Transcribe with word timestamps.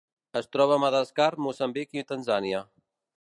Es 0.39 0.47
troba 0.55 0.77
a 0.77 0.81
Madagascar, 0.83 1.27
Moçambic 1.49 1.93
i 2.01 2.05
Tanzània. 2.13 2.63